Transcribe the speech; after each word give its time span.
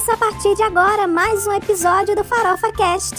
Começa 0.00 0.14
a 0.14 0.16
partir 0.16 0.54
de 0.54 0.62
agora 0.62 1.06
mais 1.06 1.46
um 1.46 1.52
episódio 1.52 2.16
do 2.16 2.24
Farofa 2.24 2.72
Cast. 2.72 3.16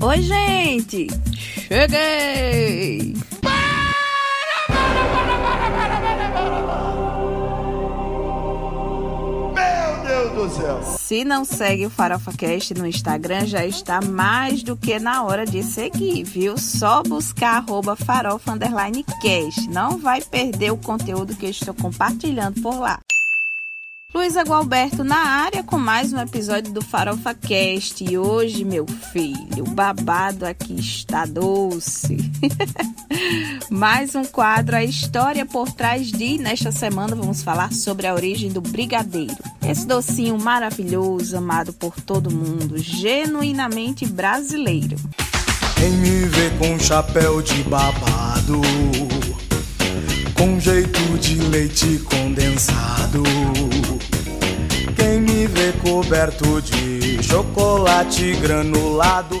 Oi, 0.00 0.22
gente! 0.22 1.08
Cheguei! 1.66 1.68
Meu 1.68 1.88
Deus 1.88 3.20
do 10.34 10.48
céu! 10.48 10.80
Se 10.98 11.24
não 11.24 11.44
segue 11.44 11.86
o 11.86 11.90
Farofa 11.90 12.32
Cast 12.32 12.74
no 12.74 12.86
Instagram, 12.86 13.46
já 13.46 13.64
está 13.66 14.00
mais 14.00 14.62
do 14.62 14.76
que 14.76 14.98
na 14.98 15.24
hora 15.24 15.44
de 15.44 15.62
seguir, 15.62 16.24
viu? 16.24 16.56
Só 16.56 17.02
buscar 17.02 17.56
arroba 17.56 17.96
farofa 17.96 18.52
underline 18.52 19.04
cast. 19.20 19.68
Não 19.68 19.98
vai 19.98 20.20
perder 20.20 20.72
o 20.72 20.76
conteúdo 20.76 21.34
que 21.34 21.46
eu 21.46 21.50
estou 21.50 21.74
compartilhando 21.74 22.60
por 22.60 22.78
lá. 22.78 23.00
Luísa 24.12 24.42
Gualberto 24.42 25.04
na 25.04 25.16
área 25.16 25.62
com 25.62 25.78
mais 25.78 26.12
um 26.12 26.18
episódio 26.18 26.72
do 26.72 26.82
Farofa 26.82 27.32
Cast. 27.32 28.02
E 28.02 28.18
hoje, 28.18 28.64
meu 28.64 28.84
filho, 29.12 29.62
o 29.62 29.70
babado 29.70 30.44
aqui 30.44 30.74
está 30.74 31.24
doce. 31.24 32.16
mais 33.70 34.16
um 34.16 34.24
quadro, 34.24 34.74
a 34.74 34.82
história 34.82 35.46
por 35.46 35.70
trás 35.70 36.10
de. 36.10 36.38
Nesta 36.38 36.72
semana 36.72 37.14
vamos 37.14 37.42
falar 37.42 37.72
sobre 37.72 38.08
a 38.08 38.14
origem 38.14 38.50
do 38.50 38.60
brigadeiro. 38.60 39.36
Esse 39.62 39.86
docinho 39.86 40.36
maravilhoso, 40.36 41.36
amado 41.36 41.72
por 41.72 41.94
todo 42.00 42.32
mundo, 42.32 42.78
genuinamente 42.78 44.06
brasileiro. 44.06 44.96
Quem 45.76 45.90
me 45.92 46.24
vê 46.26 46.50
com 46.58 46.76
chapéu 46.80 47.40
de 47.40 47.62
babado, 47.62 48.60
com 50.34 50.58
jeito 50.58 51.00
de 51.20 51.36
leite 51.36 51.98
condensado. 52.00 53.22
Coberto 56.10 56.60
de 56.60 57.22
chocolate 57.22 58.34
granulado. 58.34 59.40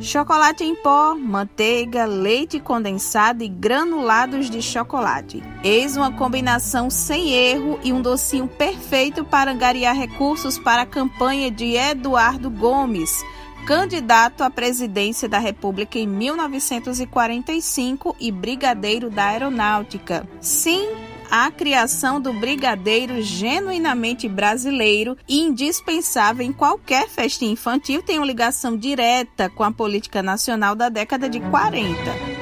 Chocolate 0.00 0.64
em 0.64 0.74
pó, 0.74 1.14
manteiga, 1.14 2.04
leite 2.04 2.58
condensado 2.58 3.42
e 3.42 3.48
granulados 3.48 4.48
de 4.48 4.62
chocolate. 4.62 5.42
Eis 5.62 5.96
uma 5.96 6.10
combinação 6.12 6.88
sem 6.88 7.32
erro 7.32 7.78
e 7.82 7.92
um 7.92 8.00
docinho 8.00 8.48
perfeito 8.48 9.24
para 9.24 9.52
angariar 9.52 9.96
recursos 9.96 10.58
para 10.58 10.82
a 10.82 10.86
campanha 10.86 11.50
de 11.50 11.76
Eduardo 11.76 12.50
Gomes, 12.50 13.24
candidato 13.66 14.42
à 14.42 14.50
presidência 14.50 15.28
da 15.28 15.38
República 15.38 15.98
em 15.98 16.06
1945 16.06 18.16
e 18.18 18.32
brigadeiro 18.32 19.10
da 19.10 19.26
Aeronáutica. 19.26 20.26
Sim, 20.40 20.88
a 21.30 21.50
criação 21.50 22.20
do 22.20 22.32
brigadeiro 22.32 23.22
genuinamente 23.22 24.28
brasileiro 24.28 25.16
e 25.28 25.40
indispensável 25.40 26.44
em 26.44 26.52
qualquer 26.52 27.08
festinha 27.08 27.52
infantil 27.52 28.02
tem 28.02 28.18
uma 28.18 28.26
ligação 28.26 28.76
direta 28.76 29.48
com 29.48 29.62
a 29.62 29.70
política 29.70 30.22
nacional 30.22 30.74
da 30.74 30.88
década 30.88 31.28
de 31.28 31.38
40. 31.38 32.39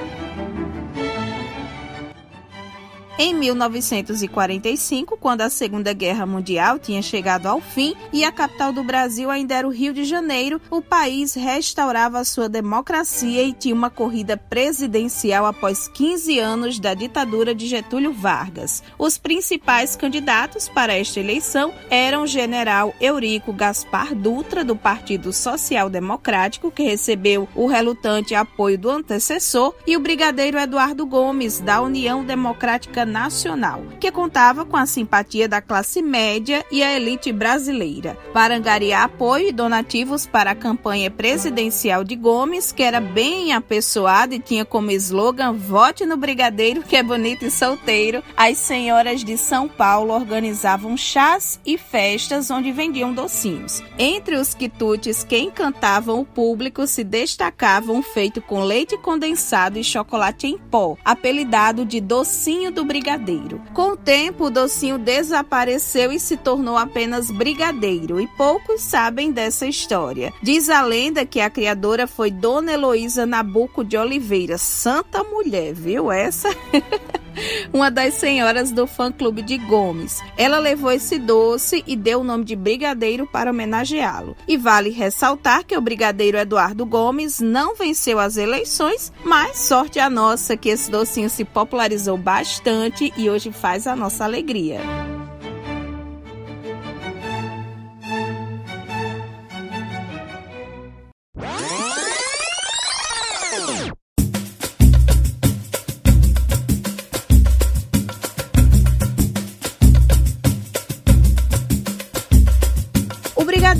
Em 3.21 3.35
1945, 3.35 5.17
quando 5.17 5.41
a 5.41 5.51
Segunda 5.51 5.93
Guerra 5.93 6.25
Mundial 6.25 6.79
tinha 6.79 7.03
chegado 7.03 7.47
ao 7.47 7.61
fim 7.61 7.97
e 8.13 8.23
a 8.23 8.31
capital 8.31 8.73
do 8.73 8.85
Brasil 8.85 9.29
ainda 9.29 9.57
era 9.57 9.67
o 9.67 9.73
Rio 9.73 9.93
de 9.93 10.05
Janeiro, 10.05 10.61
o 10.71 10.81
país 10.81 11.35
restaurava 11.35 12.23
sua 12.23 12.49
democracia 12.49 13.43
e 13.43 13.53
tinha 13.53 13.75
uma 13.75 13.91
corrida 13.91 14.37
presidencial 14.37 15.47
após 15.47 15.89
15 15.89 16.39
anos 16.39 16.79
da 16.79 16.95
ditadura 16.95 17.53
de 17.53 17.67
Getúlio 17.67 18.13
Vargas. 18.13 18.85
Os 18.97 19.19
principais 19.19 19.97
candidatos 19.97 20.69
para 20.69 20.97
esta 20.97 21.19
eleição 21.19 21.75
eram 21.91 22.23
o 22.23 22.27
general 22.29 22.95
Eurico 23.01 23.53
Gaspar 23.53 24.15
Dutra, 24.15 24.65
do 24.65 24.77
Partido 24.77 25.33
Social 25.33 25.91
Democrático, 25.91 26.71
que 26.71 26.85
recebeu 26.85 27.49
o 27.57 27.67
relutante 27.67 28.37
apoio 28.37 28.79
do 28.79 28.89
antecessor, 28.89 29.75
e 29.85 29.97
o 29.97 30.01
brigadeiro 30.01 30.57
Eduardo 30.57 31.05
Gomes, 31.05 31.59
da 31.59 31.83
União 31.83 32.25
Democrática 32.25 33.08
Nacional, 33.09 33.83
que 33.99 34.13
contava 34.13 34.65
com 34.65 34.77
a 34.77 34.87
simpatia 34.87 35.49
da 35.49 35.61
classe 35.61 36.03
média 36.03 36.65
e 36.71 36.83
a 36.83 36.95
elite 36.95 37.33
brasileira, 37.33 38.17
para 38.33 38.57
angariar 38.57 39.05
apoio 39.05 39.49
e 39.49 39.53
donativos 39.53 40.27
para 40.27 40.51
a 40.51 40.55
campanha 40.55 41.11
presidencial 41.11 42.05
de 42.05 42.15
Gomes, 42.15 42.71
que 42.71 42.83
era 42.83 43.01
bem 43.01 43.53
apessoada 43.53 44.35
e 44.35 44.39
tinha 44.39 44.65
como 44.65 44.91
slogan 44.91 45.55
Vote 45.55 46.05
no 46.05 46.17
Brigadeiro, 46.17 46.83
que 46.83 46.97
é 46.97 47.03
bonito 47.03 47.47
e 47.47 47.51
solteiro. 47.51 48.23
As 48.37 48.59
senhoras 48.59 49.25
de 49.25 49.39
São 49.39 49.67
Paulo 49.67 50.13
organizavam 50.13 50.97
chás 50.97 51.59
e 51.65 51.79
festas 51.79 52.51
onde 52.51 52.71
vendiam 52.71 53.13
docinhos. 53.13 53.83
Entre 53.99 54.37
os 54.37 54.53
quitutes 54.53 55.25
que 55.25 55.39
encantavam 55.39 56.21
o 56.21 56.25
público 56.27 56.87
se 56.87 57.03
destacavam 57.03 58.03
feito 58.03 58.43
com 58.43 58.63
leite 58.63 58.99
condensado 58.99 59.79
e 59.79 59.85
chocolate 59.85 60.47
em 60.47 60.59
pó, 60.59 60.97
apelidado 61.05 61.85
de 61.87 62.01
docinho 62.01 62.71
do 62.71 62.85
brigadeiro 62.85 62.98
brigadeiro. 62.99 63.63
Com 63.73 63.93
o 63.93 63.97
tempo, 63.97 64.47
o 64.47 64.51
docinho 64.51 64.99
desapareceu 64.99 66.11
e 66.11 66.19
se 66.19 66.37
tornou 66.37 66.77
apenas 66.77 67.31
brigadeiro, 67.31 68.21
e 68.21 68.27
poucos 68.27 68.83
sabem 68.83 69.31
dessa 69.31 69.67
história. 69.67 70.33
Diz 70.43 70.69
a 70.69 70.83
lenda 70.83 71.25
que 71.25 71.41
a 71.41 71.49
criadora 71.49 72.09
foi 72.09 72.31
Dona 72.31 72.73
Heloísa 72.73 73.25
Nabuco 73.25 73.85
de 73.85 73.97
Oliveira, 73.97 74.59
santa 74.59 75.23
mulher, 75.23 75.73
viu 75.73 76.11
essa? 76.11 76.49
uma 77.73 77.91
das 77.91 78.15
senhoras 78.15 78.71
do 78.71 78.87
fã-clube 78.87 79.43
de 79.43 79.59
Gomes. 79.59 80.21
Ela 80.37 80.59
levou 80.59 80.91
esse 80.91 81.19
doce 81.19 81.83
e 81.87 81.97
deu 81.97 82.21
o 82.21 82.25
nome 82.25 82.45
de 82.45 82.57
Brigadeiro 82.57 83.27
para 83.27 83.51
homenageá-lo. 83.51 84.37
E 84.47 84.57
vale 84.57 84.91
ressaltar 84.91 85.65
que 85.65 85.77
o 85.77 85.81
Brigadeiro 85.81 86.39
Eduardo 86.39 86.85
Gomes 86.87 87.41
não 87.41 87.75
venceu 87.75 88.19
as 88.19 88.37
eleições, 88.37 89.13
mas 89.25 89.59
sorte 89.59 89.99
a 89.99 90.09
nossa 90.09 90.57
que 90.57 90.69
esse 90.69 90.91
docinho 90.91 91.31
se 91.31 91.45
popularizou 91.45 92.17
bastante 92.17 93.13
e 93.17 93.29
hoje 93.29 93.53
faz 93.53 93.87
a 93.87 93.95
nossa 93.95 94.25
alegria. 94.25 94.81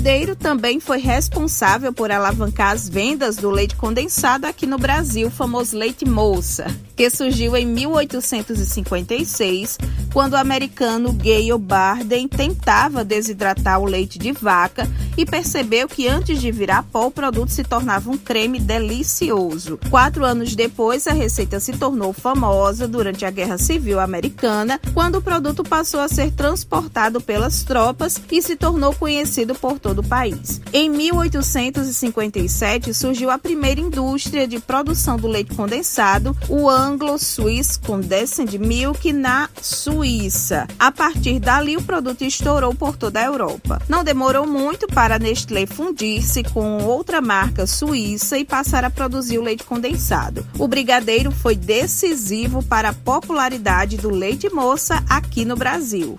Brigadeiro 0.09 0.35
também 0.35 0.79
foi 0.79 0.97
responsável 0.97 1.93
por 1.93 2.11
alavancar 2.11 2.71
as 2.71 2.89
vendas 2.89 3.35
do 3.35 3.51
leite 3.51 3.75
condensado 3.75 4.47
aqui 4.47 4.65
no 4.65 4.79
Brasil, 4.79 5.29
famoso 5.29 5.77
leite 5.77 6.03
moça, 6.03 6.65
que 6.99 7.09
surgiu 7.09 7.55
em 7.55 7.65
1856, 7.65 9.77
quando 10.11 10.33
o 10.33 10.37
americano 10.37 11.13
Gale 11.13 11.57
Barden 11.57 12.27
tentava 12.27 13.05
desidratar 13.05 13.79
o 13.79 13.85
leite 13.85 14.19
de 14.19 14.33
vaca 14.33 14.85
e 15.17 15.25
percebeu 15.25 15.87
que 15.87 16.09
antes 16.09 16.41
de 16.41 16.51
virar 16.51 16.83
pó, 16.83 17.07
o 17.07 17.11
produto 17.11 17.53
se 17.53 17.63
tornava 17.63 18.11
um 18.11 18.17
creme 18.17 18.59
delicioso. 18.59 19.79
Quatro 19.89 20.25
anos 20.25 20.57
depois, 20.57 21.07
a 21.07 21.13
receita 21.13 21.57
se 21.61 21.71
tornou 21.71 22.11
famosa 22.11 22.85
durante 22.85 23.25
a 23.25 23.31
Guerra 23.31 23.57
Civil 23.57 23.97
Americana, 23.97 24.77
quando 24.93 25.19
o 25.19 25.21
produto 25.21 25.63
passou 25.63 26.01
a 26.01 26.09
ser 26.09 26.31
transportado 26.31 27.21
pelas 27.21 27.63
tropas 27.63 28.21
e 28.29 28.41
se 28.41 28.57
tornou 28.57 28.93
conhecido 28.93 29.55
por 29.55 29.79
todo 29.79 29.99
o 29.99 30.07
país. 30.07 30.59
Em 30.73 30.89
1857 30.89 32.93
surgiu 32.93 33.29
a 33.29 33.37
primeira 33.37 33.79
indústria 33.79 34.45
de 34.45 34.59
produção 34.59 35.15
do 35.15 35.29
leite 35.29 35.55
condensado, 35.55 36.35
o 36.49 36.67
Anglo-Swiss 36.89 37.77
Condensed 37.77 38.57
Milk 38.57 39.13
na 39.13 39.47
Suíça. 39.61 40.67
A 40.79 40.91
partir 40.91 41.39
dali, 41.39 41.77
o 41.77 41.83
produto 41.83 42.23
estourou 42.23 42.73
por 42.73 42.97
toda 42.97 43.19
a 43.19 43.25
Europa. 43.25 43.79
Não 43.87 44.03
demorou 44.03 44.47
muito 44.47 44.87
para 44.87 45.19
Nestlé 45.19 45.67
fundir-se 45.67 46.43
com 46.43 46.83
outra 46.83 47.21
marca 47.21 47.67
suíça 47.67 48.39
e 48.39 48.45
passar 48.45 48.83
a 48.83 48.89
produzir 48.89 49.37
o 49.37 49.43
leite 49.43 49.63
condensado. 49.63 50.45
O 50.57 50.67
brigadeiro 50.67 51.31
foi 51.31 51.55
decisivo 51.55 52.63
para 52.63 52.89
a 52.89 52.93
popularidade 52.93 53.95
do 53.97 54.09
leite 54.09 54.49
moça 54.49 55.03
aqui 55.07 55.45
no 55.45 55.55
Brasil. 55.55 56.15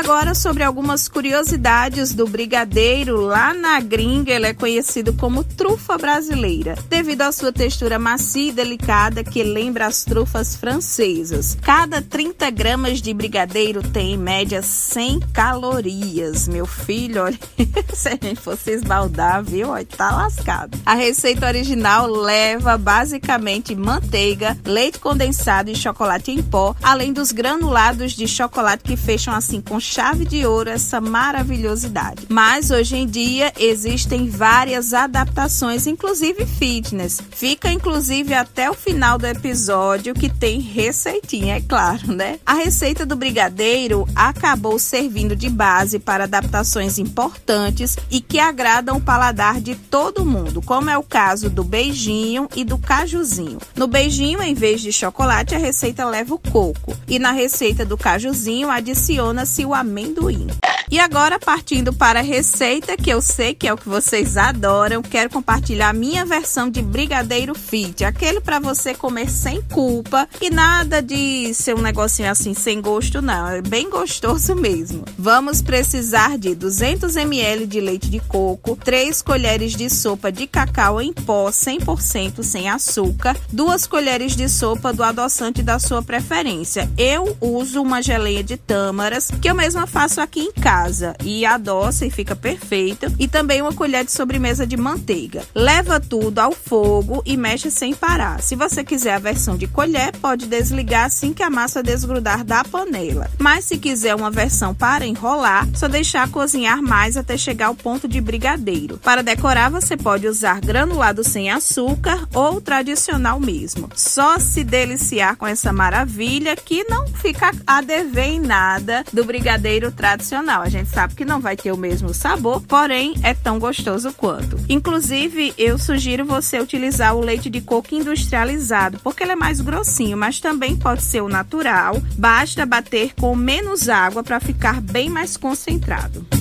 Agora 0.00 0.34
sobre 0.34 0.62
algumas 0.62 1.08
curiosidades 1.08 2.14
do 2.14 2.26
brigadeiro. 2.26 3.20
Lá 3.20 3.52
na 3.52 3.78
gringa, 3.80 4.32
ele 4.32 4.46
é 4.46 4.54
conhecido 4.54 5.12
como 5.12 5.44
trufa 5.44 5.98
brasileira, 5.98 6.74
devido 6.88 7.20
à 7.20 7.30
sua 7.30 7.52
textura 7.52 7.98
macia 7.98 8.48
e 8.48 8.52
delicada 8.52 9.22
que 9.22 9.42
lembra 9.42 9.86
as 9.86 10.02
trufas 10.02 10.56
francesas. 10.56 11.56
Cada 11.60 12.00
30 12.00 12.50
gramas 12.50 13.02
de 13.02 13.12
brigadeiro 13.12 13.82
tem, 13.82 14.14
em 14.14 14.16
média, 14.16 14.62
100 14.62 15.20
calorias. 15.34 16.48
Meu 16.48 16.64
filho, 16.64 17.24
olha, 17.24 17.38
se 17.92 18.08
a 18.08 18.12
gente 18.12 18.40
fosse 18.40 18.70
esbaldar, 18.70 19.44
viu? 19.44 19.68
Olha, 19.68 19.84
tá 19.84 20.10
lascado. 20.12 20.78
A 20.86 20.94
receita 20.94 21.46
original 21.46 22.06
leva 22.06 22.78
basicamente 22.78 23.74
manteiga, 23.74 24.56
leite 24.64 24.98
condensado 24.98 25.70
e 25.70 25.76
chocolate 25.76 26.30
em 26.30 26.42
pó, 26.42 26.74
além 26.82 27.12
dos 27.12 27.32
granulados 27.32 28.12
de 28.12 28.26
chocolate 28.26 28.82
que 28.82 28.96
fecham 28.96 29.34
assim 29.34 29.60
com 29.60 29.78
chave 29.90 30.24
de 30.24 30.46
ouro 30.46 30.70
essa 30.70 31.00
maravilhosidade. 31.00 32.26
Mas 32.28 32.70
hoje 32.70 32.96
em 32.96 33.06
dia 33.08 33.52
existem 33.58 34.28
várias 34.28 34.94
adaptações, 34.94 35.84
inclusive 35.84 36.46
fitness. 36.46 37.20
Fica 37.32 37.72
inclusive 37.72 38.32
até 38.32 38.70
o 38.70 38.74
final 38.74 39.18
do 39.18 39.26
episódio 39.26 40.14
que 40.14 40.28
tem 40.28 40.60
receitinha, 40.60 41.56
é 41.56 41.60
claro, 41.60 42.12
né? 42.12 42.38
A 42.46 42.54
receita 42.54 43.04
do 43.04 43.16
brigadeiro 43.16 44.06
acabou 44.14 44.78
servindo 44.78 45.34
de 45.34 45.50
base 45.50 45.98
para 45.98 46.22
adaptações 46.22 46.96
importantes 46.96 47.96
e 48.08 48.20
que 48.20 48.38
agradam 48.38 48.98
o 48.98 49.00
paladar 49.00 49.60
de 49.60 49.74
todo 49.74 50.24
mundo, 50.24 50.62
como 50.62 50.88
é 50.88 50.96
o 50.96 51.02
caso 51.02 51.50
do 51.50 51.64
beijinho 51.64 52.48
e 52.54 52.62
do 52.62 52.78
cajuzinho. 52.78 53.58
No 53.74 53.88
beijinho, 53.88 54.40
em 54.40 54.54
vez 54.54 54.80
de 54.82 54.92
chocolate, 54.92 55.56
a 55.56 55.58
receita 55.58 56.04
leva 56.04 56.32
o 56.32 56.38
coco 56.38 56.96
e 57.08 57.18
na 57.18 57.32
receita 57.32 57.84
do 57.84 57.98
cajuzinho 57.98 58.70
adiciona-se 58.70 59.64
o 59.64 59.69
amendoim. 59.74 60.50
E 60.90 60.98
agora, 60.98 61.38
partindo 61.38 61.92
para 61.92 62.18
a 62.18 62.22
receita, 62.22 62.96
que 62.96 63.10
eu 63.10 63.22
sei 63.22 63.54
que 63.54 63.68
é 63.68 63.72
o 63.72 63.76
que 63.76 63.88
vocês 63.88 64.36
adoram, 64.36 65.00
quero 65.02 65.30
compartilhar 65.30 65.90
a 65.90 65.92
minha 65.92 66.26
versão 66.26 66.68
de 66.68 66.82
brigadeiro 66.82 67.54
fit, 67.54 68.04
aquele 68.04 68.40
para 68.40 68.58
você 68.58 68.92
comer 68.92 69.30
sem 69.30 69.62
culpa 69.62 70.28
e 70.40 70.50
nada 70.50 71.00
de 71.00 71.54
ser 71.54 71.76
um 71.76 71.80
negocinho 71.80 72.28
assim 72.28 72.54
sem 72.54 72.80
gosto, 72.80 73.22
não. 73.22 73.48
É 73.48 73.62
bem 73.62 73.88
gostoso 73.88 74.56
mesmo. 74.56 75.04
Vamos 75.16 75.62
precisar 75.62 76.36
de 76.36 76.56
200 76.56 77.14
ml 77.14 77.68
de 77.68 77.80
leite 77.80 78.10
de 78.10 78.18
coco, 78.18 78.74
3 78.74 79.22
colheres 79.22 79.76
de 79.76 79.88
sopa 79.88 80.32
de 80.32 80.48
cacau 80.48 81.00
em 81.00 81.12
pó 81.12 81.50
100% 81.50 82.42
sem 82.42 82.68
açúcar, 82.68 83.36
2 83.52 83.86
colheres 83.86 84.34
de 84.34 84.48
sopa 84.48 84.92
do 84.92 85.04
adoçante 85.04 85.62
da 85.62 85.78
sua 85.78 86.02
preferência. 86.02 86.90
Eu 86.98 87.36
uso 87.40 87.80
uma 87.80 88.02
geleia 88.02 88.42
de 88.42 88.56
tâmaras 88.56 89.30
que 89.40 89.48
eu 89.48 89.54
mesma 89.54 89.86
faço 89.86 90.20
aqui 90.20 90.40
em 90.40 90.52
casa 90.52 90.79
casa 90.80 91.14
e 91.22 91.44
adoça 91.44 92.06
e 92.06 92.10
fica 92.10 92.34
perfeito. 92.34 93.06
E 93.18 93.28
também 93.28 93.60
uma 93.60 93.72
colher 93.72 94.04
de 94.04 94.12
sobremesa 94.12 94.66
de 94.66 94.76
manteiga. 94.76 95.42
Leva 95.54 96.00
tudo 96.00 96.38
ao 96.38 96.52
fogo 96.52 97.22
e 97.26 97.36
mexe 97.36 97.70
sem 97.70 97.94
parar. 97.94 98.40
Se 98.40 98.56
você 98.56 98.82
quiser 98.82 99.14
a 99.14 99.18
versão 99.18 99.56
de 99.56 99.66
colher, 99.66 100.12
pode 100.16 100.46
desligar 100.46 101.04
assim 101.04 101.32
que 101.32 101.42
a 101.42 101.50
massa 101.50 101.82
desgrudar 101.82 102.44
da 102.44 102.64
panela. 102.64 103.30
Mas 103.38 103.66
se 103.66 103.76
quiser 103.76 104.14
uma 104.14 104.30
versão 104.30 104.74
para 104.74 105.06
enrolar, 105.06 105.68
só 105.74 105.86
deixar 105.86 106.30
cozinhar 106.30 106.82
mais 106.82 107.16
até 107.16 107.36
chegar 107.36 107.66
ao 107.66 107.74
ponto 107.74 108.08
de 108.08 108.20
brigadeiro. 108.20 108.98
Para 108.98 109.22
decorar, 109.22 109.70
você 109.70 109.96
pode 109.96 110.26
usar 110.26 110.60
granulado 110.60 111.22
sem 111.22 111.50
açúcar 111.50 112.26
ou 112.32 112.60
tradicional 112.60 113.38
mesmo. 113.38 113.90
Só 113.94 114.38
se 114.38 114.64
deliciar 114.64 115.36
com 115.36 115.46
essa 115.46 115.72
maravilha 115.72 116.56
que 116.56 116.84
não 116.84 117.06
fica 117.06 117.50
a 117.66 117.82
dever 117.82 118.30
em 118.30 118.40
nada 118.40 119.04
do 119.12 119.24
brigadeiro 119.24 119.92
tradicional 119.92 120.69
gente 120.70 120.88
sabe 120.88 121.14
que 121.14 121.24
não 121.24 121.40
vai 121.40 121.56
ter 121.56 121.72
o 121.72 121.76
mesmo 121.76 122.14
sabor, 122.14 122.62
porém 122.62 123.14
é 123.22 123.34
tão 123.34 123.58
gostoso 123.58 124.12
quanto. 124.12 124.56
Inclusive, 124.68 125.52
eu 125.58 125.78
sugiro 125.78 126.24
você 126.24 126.60
utilizar 126.60 127.14
o 127.14 127.20
leite 127.20 127.50
de 127.50 127.60
coco 127.60 127.94
industrializado, 127.94 128.98
porque 129.02 129.22
ele 129.22 129.32
é 129.32 129.36
mais 129.36 129.60
grossinho, 129.60 130.16
mas 130.16 130.40
também 130.40 130.76
pode 130.76 131.02
ser 131.02 131.22
o 131.22 131.28
natural. 131.28 132.00
Basta 132.16 132.64
bater 132.64 133.12
com 133.14 133.34
menos 133.34 133.88
água 133.88 134.22
para 134.22 134.40
ficar 134.40 134.80
bem 134.80 135.10
mais 135.10 135.36
concentrado. 135.36 136.39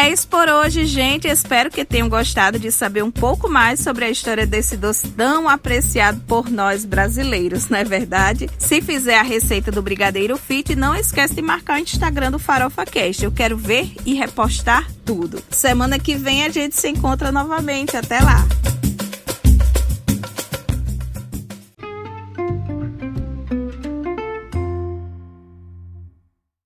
É 0.00 0.10
isso 0.10 0.26
por 0.28 0.48
hoje, 0.48 0.86
gente. 0.86 1.28
Espero 1.28 1.70
que 1.70 1.84
tenham 1.84 2.08
gostado 2.08 2.58
de 2.58 2.72
saber 2.72 3.04
um 3.04 3.10
pouco 3.10 3.50
mais 3.50 3.80
sobre 3.80 4.06
a 4.06 4.08
história 4.08 4.46
desse 4.46 4.74
doce 4.74 5.08
tão 5.08 5.46
apreciado 5.46 6.22
por 6.26 6.48
nós 6.48 6.86
brasileiros, 6.86 7.68
não 7.68 7.76
é 7.76 7.84
verdade? 7.84 8.48
Se 8.58 8.80
fizer 8.80 9.18
a 9.18 9.22
receita 9.22 9.70
do 9.70 9.82
Brigadeiro 9.82 10.38
Fit, 10.38 10.74
não 10.74 10.96
esquece 10.96 11.34
de 11.34 11.42
marcar 11.42 11.76
o 11.76 11.82
Instagram 11.82 12.30
do 12.30 12.38
Farofa 12.38 12.86
Cast. 12.86 13.22
Eu 13.22 13.30
quero 13.30 13.58
ver 13.58 13.92
e 14.06 14.14
repostar 14.14 14.90
tudo. 15.04 15.42
Semana 15.50 15.98
que 15.98 16.14
vem 16.14 16.46
a 16.46 16.48
gente 16.48 16.76
se 16.76 16.88
encontra 16.88 17.30
novamente. 17.30 17.94
Até 17.94 18.20
lá! 18.20 18.46